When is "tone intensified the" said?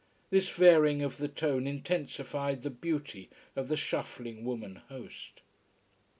1.27-2.71